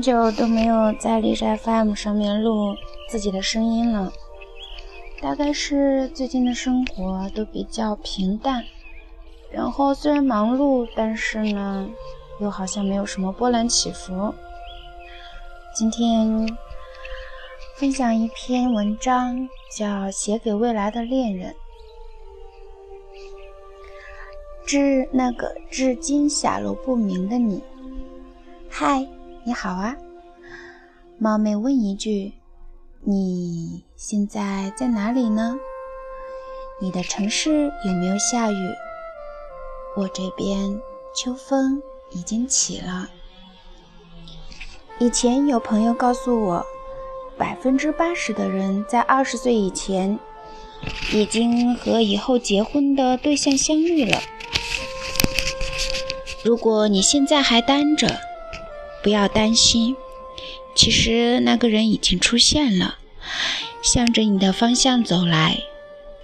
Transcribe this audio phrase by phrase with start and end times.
[0.00, 2.74] 很久都没有在荔枝 FM 上面录
[3.10, 4.10] 自己的声音了，
[5.20, 8.64] 大概是最近的生活都比较平淡，
[9.50, 11.86] 然后虽然忙碌，但是呢，
[12.40, 14.32] 又好像没有什么波澜起伏。
[15.76, 16.48] 今天
[17.76, 21.52] 分享一篇文章，叫《写给未来的恋人》。
[24.64, 27.62] 致那个至今下落不明的你，
[28.70, 29.06] 嗨，
[29.42, 29.96] 你好啊！
[31.18, 32.34] 冒昧问一句，
[33.02, 35.56] 你现在在哪里呢？
[36.78, 38.56] 你的城市有没有下雨？
[39.96, 40.78] 我这边
[41.16, 43.08] 秋风已经起了。
[44.98, 46.66] 以前有朋友告诉我，
[47.38, 50.18] 百分之八十的人在二十岁以前
[51.14, 54.20] 已经和以后结婚的对象相遇了。
[56.44, 58.20] 如果你现在还单着，
[59.02, 59.96] 不要担心，
[60.74, 62.98] 其实那个人已经出现了，
[63.82, 65.62] 向着你的方向走来，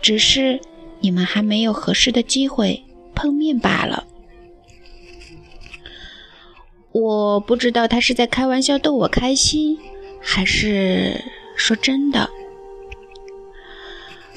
[0.02, 0.60] 只是
[1.00, 4.04] 你们还没有合适的机会碰面罢了。
[6.92, 9.78] 我不知道他是在开玩笑逗我开心，
[10.20, 11.24] 还是
[11.56, 12.30] 说真的。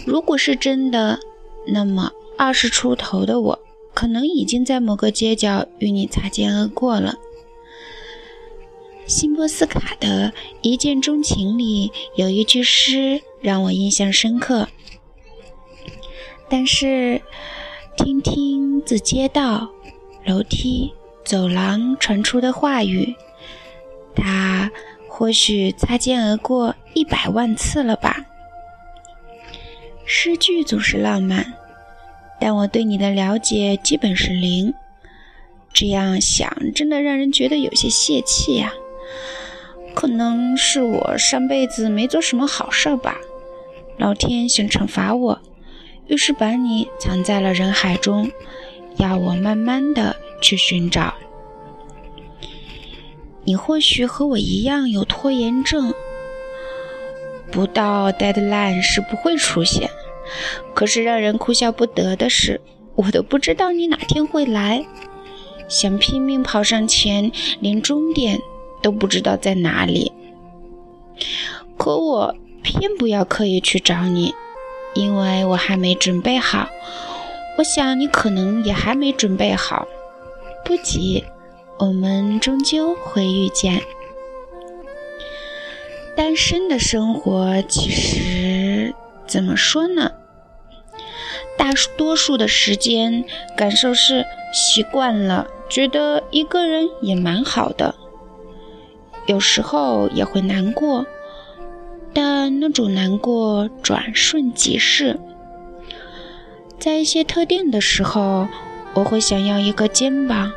[0.06, 1.20] 如果是真的，
[1.68, 3.60] 那么二十出头的我。
[3.92, 7.16] 可能已经在某个街角与你擦肩而过了。
[9.10, 14.70] 辛波斯卡的一见钟情里有一句诗让我印象深刻，
[16.48, 17.20] 但是
[17.98, 19.72] 听听自街道、
[20.24, 20.94] 楼梯、
[21.26, 23.16] 走廊传出的话语，
[24.16, 24.70] 他
[25.08, 28.28] 或许擦肩而过一百万次了吧。
[30.06, 31.56] 诗句总是浪漫。
[32.40, 34.74] 但我对你的了解基本是零，
[35.74, 38.72] 这样想真的让人觉得有些泄气呀。
[39.94, 43.18] 可能是我上辈子没做什么好事吧，
[43.98, 45.42] 老天想惩罚我，
[46.08, 48.32] 于是把你藏在了人海中，
[48.98, 51.14] 要我慢慢的去寻找。
[53.44, 55.94] 你或许和我一样有拖延症，
[57.52, 59.90] 不到 deadline 是不会出现。
[60.76, 62.62] 可是让人哭笑不得的是，
[62.96, 64.86] 我都不知道你哪天会来，
[65.68, 68.40] 想拼命跑上前，连终点
[68.82, 70.12] 都不知道在哪里。
[71.78, 74.34] 可我偏不要刻意去找你，
[74.94, 76.70] 因为我还没准备好。
[77.58, 79.88] 我想你可能也还没准备好。
[80.64, 81.24] 不急，
[81.78, 83.82] 我们终究会遇见。
[86.16, 88.94] 单身的生活其实
[89.26, 90.12] 怎么说呢？
[91.58, 93.26] 大多数的时间，
[93.56, 97.96] 感受是习惯了，觉得一个人也蛮好的。
[99.30, 101.06] 有时候也会难过，
[102.16, 105.20] 但那种难过转瞬即逝。
[106.80, 108.48] 在一些特定的时候，
[108.96, 110.52] 我会想要一个肩膀，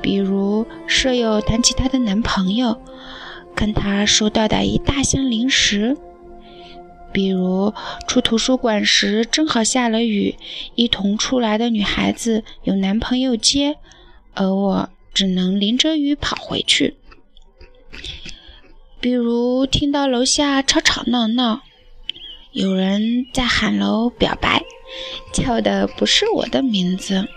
[0.00, 2.80] 比如舍友谈起她的男朋友，
[3.54, 5.98] 看他收到的一大箱零食。
[7.12, 7.74] 比如
[8.08, 10.36] 出图书馆时正好下了雨，
[10.74, 13.76] 一同出来的女孩子有男朋友接，
[14.32, 16.96] 而我只能淋着雨跑回去。
[19.00, 21.62] 比如听到楼下吵吵闹闹，
[22.52, 24.62] 有人在喊楼表白，
[25.32, 27.28] 叫的不是我的名字。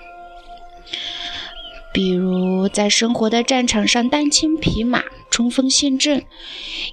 [1.93, 6.25] 比如在生活的战场上单枪匹马冲锋陷阵，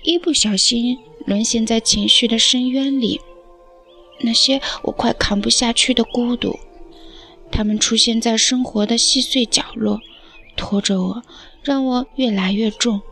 [0.03, 0.99] 一不小心。
[1.27, 3.21] 沦陷在情绪的深渊里，
[4.21, 6.59] 那些我快扛不下去的孤独，
[7.53, 10.01] 他们出现在生活的细碎角落，
[10.57, 11.23] 拖着我，
[11.63, 13.03] 让我越来越重，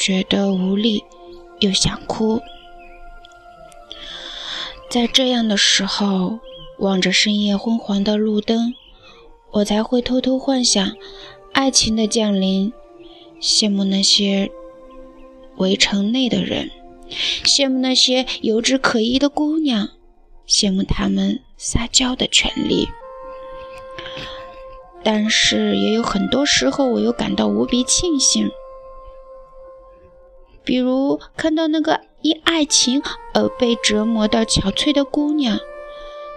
[0.00, 1.04] 觉得无力，
[1.58, 2.40] 又想哭。
[4.88, 6.38] 在这样的时候，
[6.78, 8.72] 望着深夜昏黄的路灯，
[9.50, 10.96] 我才会偷偷幻想
[11.52, 12.72] 爱情的降临，
[13.42, 14.50] 羡慕那些
[15.58, 16.70] 围城内的人。
[17.44, 19.90] 羡慕那些有志可依的姑娘，
[20.48, 22.88] 羡慕他们撒娇的权利。
[25.02, 28.50] 但是也有很多时候，我又感到无比庆幸，
[30.64, 33.02] 比如看到那个因爱情
[33.34, 35.58] 而被折磨到憔悴的姑娘，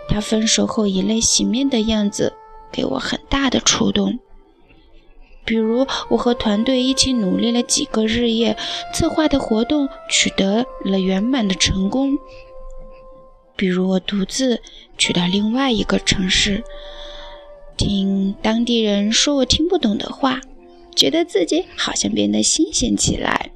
[0.07, 2.33] 她分手后以泪洗面的样子，
[2.71, 4.19] 给我很大的触动。
[5.45, 8.55] 比如，我和团队一起努力了几个日夜，
[8.93, 12.17] 策划的活动取得了圆满的成功。
[13.57, 14.61] 比如，我独自
[14.97, 16.63] 去到另外一个城市，
[17.75, 20.39] 听当地人说我听不懂的话，
[20.95, 23.51] 觉得自己好像变得新鲜起来。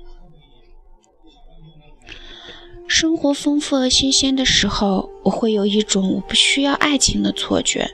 [2.87, 7.91] 生活丰富而新鲜的时候，我会有一种我不需要爱情的错觉。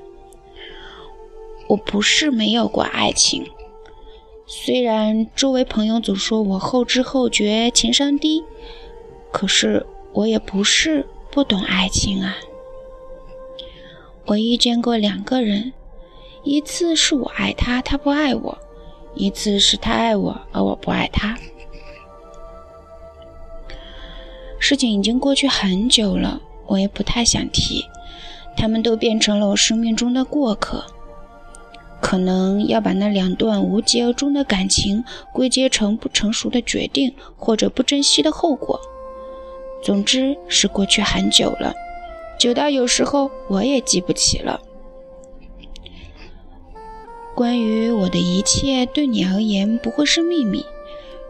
[1.68, 3.44] 我不是没有过爱情，
[4.46, 8.44] 虽然周围朋友总说我后知后觉、情商低，
[9.32, 12.38] 可是我也不是不懂爱情啊。
[14.26, 15.74] 我遇见过两个人，
[16.44, 18.58] 一次是我爱他，他不爱我；
[19.16, 21.38] 一次是他爱我，而我不爱他。
[24.66, 27.84] 事情已经过去很久了，我也不太想提。
[28.56, 30.86] 他们都变成了我生命中的过客。
[32.00, 38.80] 可能要把那两段无疾而终的感情归结成不成熟的决定，或者不珍惜的后果。
[39.84, 41.74] 总之是过去很久了，
[42.40, 44.62] 久到有时候我也记不起了。
[47.36, 50.66] 关于我的一切，对你而言不会是秘密。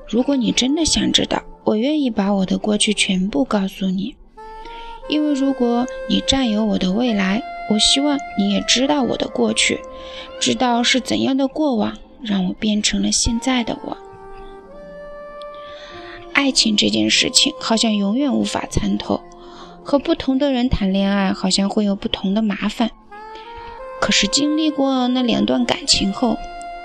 [0.08, 4.16] 如果你真的想知道，我愿意把我的过去全部告诉你，
[5.08, 9.80] 因为如果你占有我的未来，我希望你也知道我的过去，
[10.40, 13.98] 知道是怎样的过往让我变成了现在的我。
[16.34, 19.22] 爱情这件事情好像永远无法参透，
[19.84, 22.92] 和不同的人谈恋爱好像会有不同的麻烦。
[24.02, 26.38] 可是经历过那两段感情后，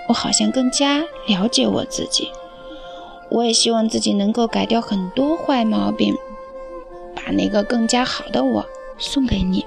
[0.08, 2.28] 我好像更加了解我自己。
[3.30, 6.14] 我也希望自己能够改掉很多坏毛病，
[7.14, 8.66] 把那个更加好的我
[8.98, 9.64] 送给你。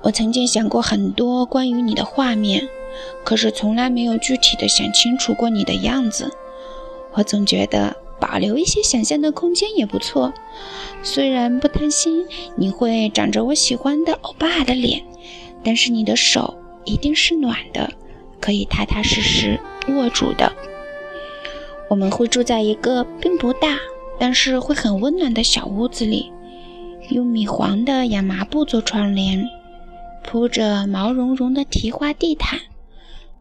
[0.00, 2.68] 我曾经想过很多关于你的画面，
[3.24, 6.32] 可是从来没有具体的想清楚过你的样子。
[7.12, 10.32] 我总觉得保留一些想象的空间也不错，
[11.02, 12.26] 虽然不贪心
[12.56, 15.04] 你会长着我喜欢的欧巴的脸，
[15.64, 17.92] 但是你的手一定是暖的，
[18.40, 20.52] 可以踏踏实实握住的。
[21.88, 23.78] 我们会住在一个并不大，
[24.18, 26.30] 但是会很温暖的小屋子里，
[27.10, 29.48] 用米黄的亚麻布做窗帘，
[30.22, 32.60] 铺着毛茸茸的提花地毯，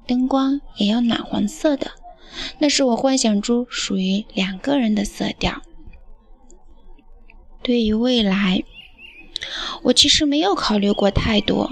[0.08, 1.92] 灯光也要暖黄色的，
[2.60, 5.62] 那是我幻想中属于两个人的色调。
[7.62, 8.64] 对于未来，
[9.84, 11.72] 我其实没有考虑过太多，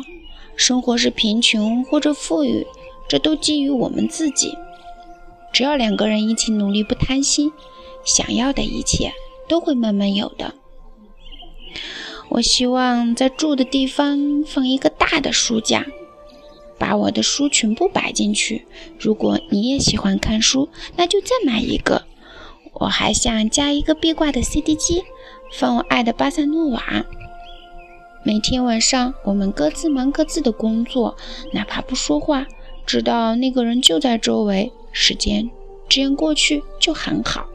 [0.58, 2.68] 生活是贫穷或者富裕，
[3.08, 4.58] 这都基于我们自己。
[5.56, 7.54] 只要两个人一起努力，不贪心，
[8.04, 9.14] 想要的一切
[9.48, 10.54] 都会慢慢有的。
[12.28, 15.86] 我希望在住的地方放一个大的书架，
[16.78, 18.66] 把我的书全部摆进去。
[19.00, 20.68] 如果你也喜欢看书，
[20.98, 22.04] 那就再买一个。
[22.74, 25.06] 我还想加一个壁挂的 CD 机，
[25.54, 27.06] 放我爱的巴塞诺瓦。
[28.26, 31.16] 每天晚上，我们各自忙各自的工作，
[31.54, 32.46] 哪怕不说话，
[32.86, 34.74] 知道那个人就在周围。
[34.98, 35.50] 时间
[35.90, 37.48] 这样过去就很好。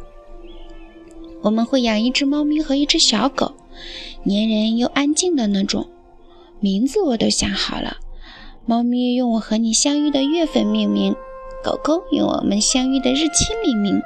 [1.41, 3.55] 我们会养一只猫咪和一只小狗，
[4.27, 5.89] 粘人又安静的那种。
[6.61, 7.97] 名字我都想好了，
[8.67, 11.17] 猫咪用我和你相遇的月份命名，
[11.65, 14.03] 狗狗用我们相遇的日期命名。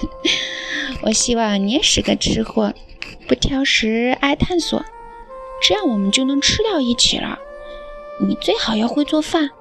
[1.04, 2.74] 我希望你也是个吃货，
[3.26, 4.84] 不挑食，爱探索，
[5.62, 7.38] 这样我们就能吃到一起了。
[8.20, 9.52] 你最好要会做饭。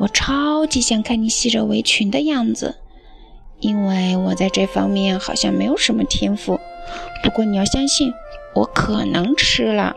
[0.00, 2.76] 我超级想看你系着围裙的样子，
[3.58, 6.58] 因为我在这方面好像没有什么天赋。
[7.22, 8.10] 不过你要相信，
[8.54, 9.94] 我可能吃了。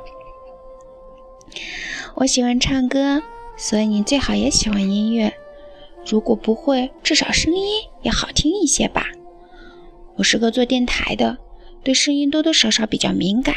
[2.15, 3.24] 我喜欢唱歌，
[3.55, 5.33] 所以你最好也喜欢音乐。
[6.05, 7.65] 如果不会，至少声音
[8.01, 9.07] 要好听一些吧。
[10.17, 11.38] 我是个做电台的，
[11.81, 13.55] 对声音多多少少比较敏感。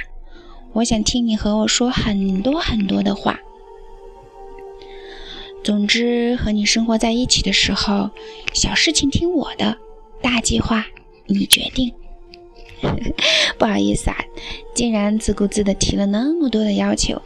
[0.74, 3.40] 我想听你和我说很多很多的话。
[5.66, 8.10] 总之，和你生活在一起的时候，
[8.52, 9.76] 小事情听我的，
[10.22, 10.86] 大计划
[11.26, 11.92] 你决定。
[13.58, 14.16] 不好意思啊，
[14.76, 17.20] 竟然自顾自的提了那么多的要求，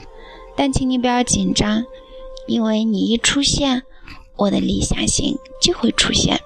[0.56, 1.84] 但请你不要紧张，
[2.46, 3.82] 因为你一出现，
[4.36, 6.40] 我的理想型就会出现。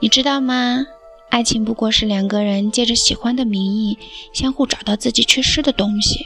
[0.00, 0.86] 你知道吗？
[1.28, 3.98] 爱情不过是两个人借着喜欢的名义，
[4.32, 6.24] 相互找到自己缺失的东西。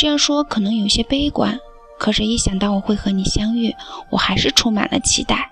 [0.00, 1.60] 这样说可能有些悲观，
[1.98, 3.76] 可是，一想到我会和你相遇，
[4.08, 5.50] 我还是充满了期待。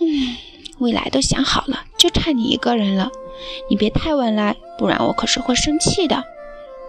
[0.00, 0.36] 嗯，
[0.80, 3.12] 未来都想好了，就差你一个人了。
[3.70, 6.24] 你别太晚来，不然我可是会生气的。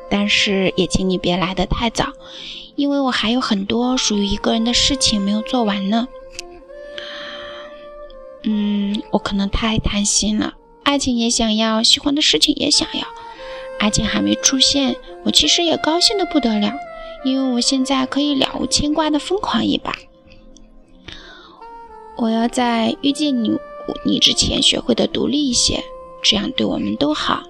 [0.10, 2.08] 但是也请你别来得太早，
[2.76, 6.08] 因为我还有很多属于一个人的事情没有做完呢。
[8.42, 13.06] 嗯，我可能太贪心了，爱情也想要，喜欢的事情也想要。
[13.80, 16.74] 阿静还没出现，我其实也高兴的不得了，
[17.24, 19.94] 因为我现在可以了无牵挂的疯狂一把。
[22.18, 23.58] 我要在遇见你
[24.06, 25.84] 你之前学会的独立一些，
[26.24, 27.44] 这样对我们都好。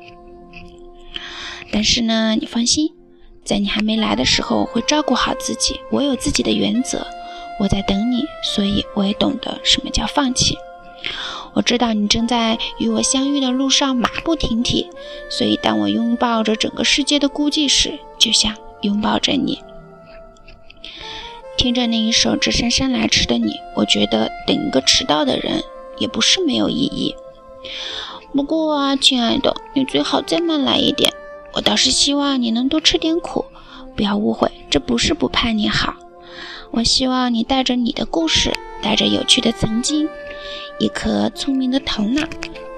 [1.72, 2.92] 但是呢，你放心，
[3.44, 5.80] 在你还没来的时候，我会照顾好自己。
[5.92, 7.06] 我有自己的原则，
[7.60, 8.24] 我在等你，
[8.56, 10.58] 所以我也懂得什么叫放弃。
[11.56, 14.90] 我知道你正在与我相遇的路上马不停蹄，
[15.30, 19.64] 所以当我拥抱着整个世界的孤寂时，就像拥抱着你。
[21.58, 25.64] 听着那一首《这姗姗来迟的你》，我觉得等一个迟到的人
[25.98, 27.16] 也不是没有意义。
[28.34, 31.14] 不过啊，亲爱的，你最好再慢来一点。
[31.54, 33.46] 我倒是希望你能多吃点苦。
[33.96, 35.96] 不要误会，这不是不盼你好。
[36.72, 40.10] 我希望你带着你的故事，带着有趣的曾经，
[40.80, 42.28] 一颗聪明的头脑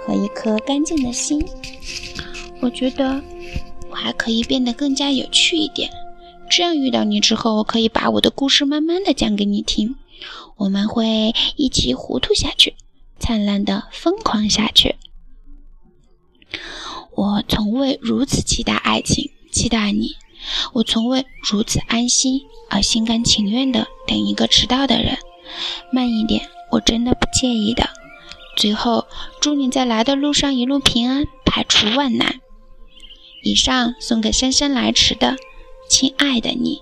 [0.05, 1.45] 和一颗干净的心。
[2.59, 3.21] 我觉得
[3.89, 5.89] 我还可以变得更加有趣一点。
[6.49, 9.95] 这样遇到你之后，我可以把我的故事慢慢的讲给你听。
[10.55, 12.75] 我们会一起糊涂下去，
[13.19, 14.95] 灿烂的疯狂下去。
[17.13, 20.15] 我从未如此期待爱情，期待你。
[20.73, 25.17] 我从未如此安心而心甘情愿的等一个迟到的人。
[25.91, 27.89] 慢一点，我真的不介意的。
[28.55, 29.07] 最后，
[29.39, 32.39] 祝你在来的路上一路平安，排除万难。
[33.43, 35.37] 以上送给姗姗来迟的。
[35.89, 36.81] 亲爱的你，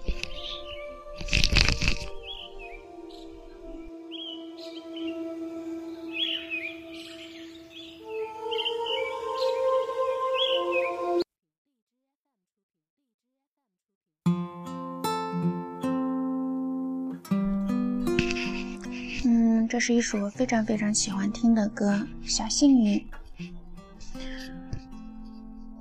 [19.76, 22.98] 这是一首我非常非常喜欢听的歌，《小幸运》。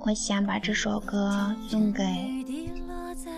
[0.00, 2.02] 我想把这首歌送给。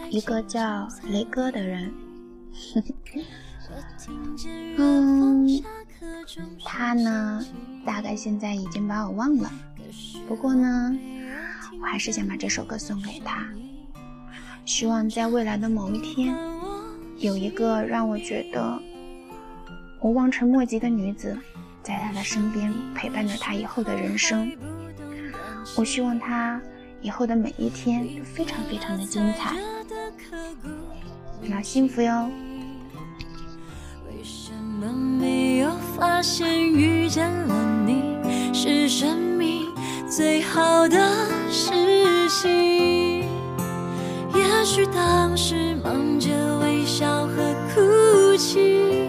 [0.08, 1.92] 一个叫雷哥的人，
[4.78, 5.46] 嗯，
[6.64, 7.44] 他呢，
[7.84, 9.52] 大概现在已经把我忘了。
[10.26, 10.98] 不过呢，
[11.78, 13.46] 我还是想把这首歌送给他，
[14.64, 16.34] 希望在未来的某一天，
[17.18, 18.80] 有一个让我觉得
[20.00, 21.36] 我望尘莫及的女子，
[21.82, 24.52] 在他的身边陪伴着他以后的人生。
[25.76, 26.60] 我希望他
[27.00, 29.56] 以后的每一天都非常非常的精彩。
[31.50, 32.30] 要幸福哟。
[34.08, 38.18] 为什么没有发现遇见了你
[38.52, 39.66] 是生命
[40.08, 40.98] 最好的
[41.50, 43.24] 事情？
[44.34, 49.08] 也许当时忙着微笑和哭泣，